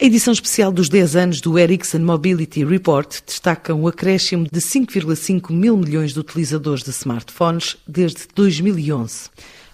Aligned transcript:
A 0.00 0.06
edição 0.06 0.32
especial 0.32 0.72
dos 0.72 0.88
10 0.88 1.14
anos 1.14 1.40
do 1.42 1.58
Ericsson 1.58 1.98
Mobility 1.98 2.64
Report 2.64 3.20
destaca 3.26 3.74
um 3.74 3.86
acréscimo 3.86 4.46
de 4.50 4.58
5,5 4.58 5.52
mil 5.52 5.76
milhões 5.76 6.14
de 6.14 6.20
utilizadores 6.20 6.82
de 6.82 6.88
smartphones 6.88 7.76
desde 7.86 8.26
2011 8.34 9.28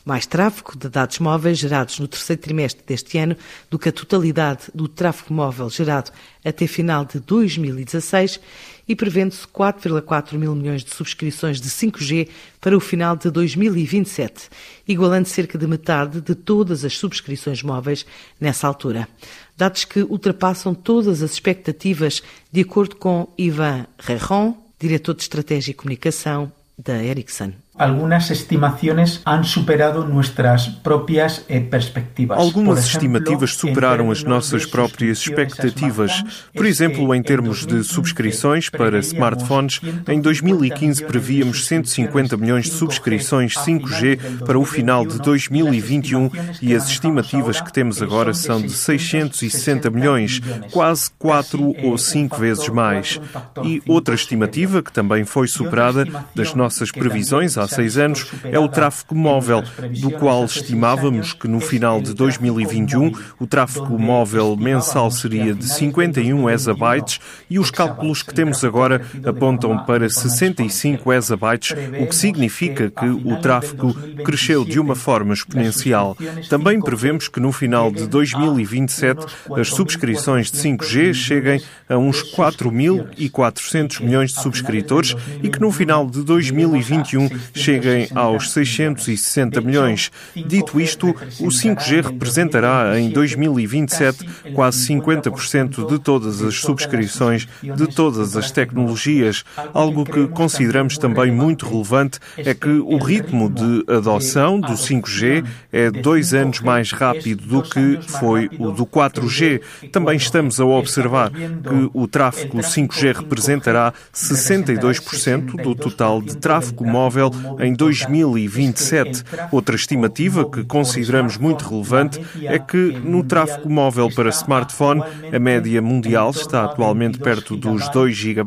mais 0.06 0.24
tráfego 0.24 0.78
de 0.78 0.88
dados 0.88 1.18
móveis 1.18 1.58
gerados 1.58 1.98
no 1.98 2.06
terceiro 2.06 2.40
trimestre 2.40 2.84
deste 2.86 3.18
ano 3.18 3.36
do 3.68 3.76
que 3.76 3.88
a 3.88 3.92
totalidade 3.92 4.70
do 4.72 4.86
tráfego 4.86 5.34
móvel 5.34 5.68
gerado 5.68 6.12
até 6.44 6.68
final 6.68 7.04
de 7.04 7.18
2016 7.18 8.38
e 8.86 8.94
prevendo-se 8.94 9.44
4,4 9.48 10.38
mil 10.38 10.54
milhões 10.54 10.84
de 10.84 10.94
subscrições 10.94 11.60
de 11.60 11.68
5G 11.68 12.28
para 12.60 12.76
o 12.76 12.80
final 12.80 13.16
de 13.16 13.28
2027, 13.32 14.48
igualando 14.86 15.26
cerca 15.26 15.58
de 15.58 15.66
metade 15.66 16.20
de 16.20 16.36
todas 16.36 16.84
as 16.84 16.96
subscrições 16.96 17.64
móveis 17.64 18.06
nessa 18.40 18.68
altura. 18.68 19.08
Dados 19.56 19.84
que 19.84 20.02
ultrapassam 20.04 20.72
todas 20.72 21.20
as 21.20 21.32
expectativas, 21.32 22.22
de 22.52 22.60
acordo 22.60 22.94
com 22.94 23.28
Ivan 23.36 23.86
Rejon, 23.98 24.56
diretor 24.78 25.16
de 25.16 25.22
Estratégia 25.22 25.72
e 25.72 25.74
Comunicação 25.74 26.52
da 26.78 27.02
Ericsson. 27.02 27.52
Algumas 27.78 28.30
estimações 28.30 29.20
han 29.26 29.44
superado 29.44 30.02
nossas 30.06 30.66
próprias 30.82 31.44
eh, 31.46 31.60
perspectivas. 31.60 32.38
Algumas 32.38 32.86
estimativas 32.86 33.54
superaram 33.54 34.10
as 34.10 34.24
nossas 34.24 34.64
próprias 34.64 35.18
expectativas. 35.18 36.24
Por 36.54 36.64
exemplo, 36.64 37.14
em 37.14 37.22
termos 37.22 37.66
de 37.66 37.84
subscrições 37.84 38.70
para 38.70 38.98
smartphones, 39.00 39.80
em 40.08 40.20
2015 40.20 41.04
prevíamos 41.04 41.66
150 41.66 42.36
milhões 42.38 42.64
de 42.64 42.72
subscrições 42.72 43.54
5G 43.54 44.44
para 44.46 44.58
o 44.58 44.64
final 44.64 45.04
de 45.04 45.18
2021 45.18 46.30
e 46.62 46.74
as 46.74 46.88
estimativas 46.88 47.60
que 47.60 47.72
temos 47.72 48.00
agora 48.00 48.32
são 48.32 48.60
de 48.62 48.72
660 48.72 49.90
milhões, 49.90 50.40
quase 50.72 51.10
4 51.18 51.74
ou 51.84 51.98
5 51.98 52.38
vezes 52.38 52.68
mais. 52.70 53.20
E 53.62 53.82
outra 53.86 54.14
estimativa 54.14 54.82
que 54.82 54.92
também 54.92 55.26
foi 55.26 55.46
superada 55.46 56.06
das 56.34 56.54
nossas 56.54 56.90
previsões 56.90 57.58
há 57.58 57.65
seis 57.68 57.96
anos 57.96 58.26
é 58.44 58.58
o 58.58 58.68
tráfego 58.68 59.14
móvel, 59.14 59.62
do 60.00 60.10
qual 60.10 60.44
estimávamos 60.44 61.32
que 61.32 61.48
no 61.48 61.60
final 61.60 62.00
de 62.00 62.14
2021 62.14 63.12
o 63.38 63.46
tráfego 63.46 63.98
móvel 63.98 64.56
mensal 64.56 65.10
seria 65.10 65.54
de 65.54 65.64
51 65.64 66.50
exabytes 66.50 67.20
e 67.48 67.58
os 67.58 67.70
cálculos 67.70 68.22
que 68.22 68.34
temos 68.34 68.64
agora 68.64 69.02
apontam 69.24 69.84
para 69.84 70.08
65 70.08 71.12
exabytes, 71.12 71.76
o 72.00 72.06
que 72.06 72.14
significa 72.14 72.90
que 72.90 73.06
o 73.06 73.36
tráfego 73.40 73.94
cresceu 74.24 74.64
de 74.64 74.78
uma 74.78 74.94
forma 74.94 75.34
exponencial. 75.34 76.16
Também 76.48 76.80
prevemos 76.80 77.28
que 77.28 77.40
no 77.40 77.52
final 77.52 77.90
de 77.90 78.06
2027 78.06 79.26
as 79.56 79.68
subscrições 79.68 80.50
de 80.50 80.58
5G 80.58 81.14
cheguem 81.14 81.62
a 81.88 81.96
uns 81.96 82.22
4.400 82.34 84.02
milhões 84.02 84.32
de 84.32 84.40
subscritores 84.40 85.14
e 85.42 85.48
que 85.48 85.60
no 85.60 85.70
final 85.70 86.08
de 86.08 86.22
2021 86.22 87.28
cheguem 87.56 88.08
aos 88.14 88.52
660 88.52 89.60
milhões. 89.60 90.10
Dito 90.34 90.80
isto, 90.80 91.08
o 91.40 91.48
5G 91.48 92.04
representará 92.04 92.98
em 92.98 93.10
2027 93.10 94.26
quase 94.54 94.86
50% 94.88 95.88
de 95.88 95.98
todas 95.98 96.42
as 96.42 96.56
subscrições 96.56 97.48
de 97.62 97.86
todas 97.86 98.36
as 98.36 98.50
tecnologias. 98.50 99.44
Algo 99.72 100.04
que 100.04 100.28
consideramos 100.28 100.98
também 100.98 101.30
muito 101.30 101.66
relevante 101.66 102.18
é 102.36 102.54
que 102.54 102.68
o 102.68 102.98
ritmo 102.98 103.50
de 103.50 103.84
adoção 103.92 104.60
do 104.60 104.72
5G 104.72 105.44
é 105.72 105.90
dois 105.90 106.34
anos 106.34 106.60
mais 106.60 106.92
rápido 106.92 107.46
do 107.46 107.62
que 107.62 107.98
foi 108.02 108.48
o 108.58 108.70
do 108.70 108.86
4G. 108.86 109.60
Também 109.90 110.16
estamos 110.16 110.60
a 110.60 110.64
observar 110.64 111.30
que 111.30 111.90
o 111.92 112.06
tráfego 112.06 112.58
5G 112.58 113.16
representará 113.16 113.92
62% 114.14 115.62
do 115.62 115.74
total 115.74 116.20
de 116.20 116.36
tráfego 116.36 116.86
móvel 116.86 117.30
em 117.58 117.74
2027. 117.74 119.24
Outra 119.50 119.76
estimativa 119.76 120.48
que 120.48 120.64
consideramos 120.64 121.36
muito 121.36 121.68
relevante 121.68 122.20
é 122.42 122.58
que 122.58 122.98
no 123.04 123.22
tráfego 123.22 123.68
móvel 123.68 124.08
para 124.14 124.30
smartphone 124.30 125.02
a 125.32 125.38
média 125.38 125.80
mundial 125.82 126.30
está 126.30 126.64
atualmente 126.64 127.18
perto 127.18 127.56
dos 127.56 127.88
2 127.90 128.16
GB, 128.16 128.44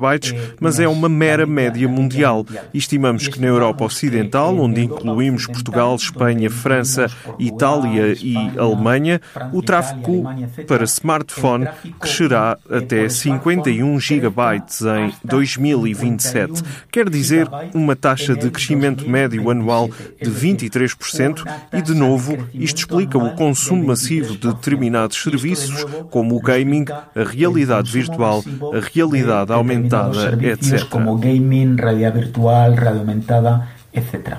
mas 0.59 0.79
é 0.79 0.87
uma 0.87 1.09
mera 1.09 1.45
média 1.45 1.87
mundial. 1.87 2.45
Estimamos 2.73 3.27
que 3.27 3.39
na 3.39 3.47
Europa 3.47 3.85
Ocidental, 3.85 4.57
onde 4.57 4.83
incluímos 4.83 5.45
Portugal, 5.47 5.95
Espanha, 5.95 6.49
França, 6.49 7.07
Itália 7.37 8.15
e 8.21 8.35
Alemanha, 8.57 9.21
o 9.51 9.61
tráfego 9.61 10.23
para 10.67 10.83
smartphone 10.85 11.67
crescerá 11.99 12.57
até 12.69 13.07
51 13.07 13.99
GB 13.99 14.29
em 14.55 15.13
2027. 15.23 16.63
Quer 16.91 17.09
dizer, 17.09 17.47
uma 17.73 17.95
taxa 17.95 18.35
de 18.35 18.49
crescimento 18.89 19.09
médio 19.09 19.49
anual 19.49 19.89
de 20.21 20.29
23% 20.29 21.43
e, 21.73 21.81
de 21.81 21.93
novo, 21.93 22.37
isto 22.53 22.79
explica 22.79 23.17
o 23.17 23.35
consumo 23.35 23.87
massivo 23.87 24.35
de 24.37 24.47
determinados 24.47 25.21
serviços, 25.21 25.83
como 26.09 26.35
o 26.35 26.41
gaming, 26.41 26.85
a 26.89 27.23
realidade 27.23 27.91
virtual, 27.91 28.43
a 28.73 28.79
realidade 28.93 29.51
aumentada, 29.51 30.37
etc. 30.43 30.85
Como 30.89 31.15
gaming, 31.17 31.75
realidade 31.75 32.19
virtual, 32.19 32.71
realidade 32.71 32.99
aumentada, 32.99 33.67
etc. 33.93 34.37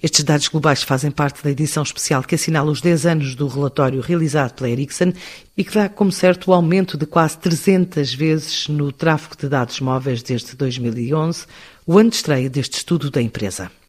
Estes 0.00 0.22
dados 0.22 0.46
globais 0.46 0.84
fazem 0.84 1.10
parte 1.10 1.42
da 1.42 1.50
edição 1.50 1.82
especial 1.82 2.22
que 2.22 2.36
assinala 2.36 2.70
os 2.70 2.80
10 2.80 3.04
anos 3.04 3.34
do 3.34 3.48
relatório 3.48 4.00
realizado 4.00 4.54
pela 4.54 4.70
Ericsson 4.70 5.12
e 5.56 5.64
que 5.64 5.74
dá 5.74 5.88
como 5.88 6.12
certo 6.12 6.50
o 6.50 6.54
aumento 6.54 6.96
de 6.96 7.04
quase 7.04 7.36
300 7.38 8.14
vezes 8.14 8.68
no 8.68 8.92
tráfego 8.92 9.36
de 9.36 9.48
dados 9.48 9.80
móveis 9.80 10.22
desde 10.22 10.54
2011, 10.54 11.46
o 11.84 11.98
ano 11.98 12.10
de 12.10 12.16
estreia 12.16 12.48
deste 12.48 12.74
estudo 12.74 13.10
da 13.10 13.20
empresa. 13.20 13.72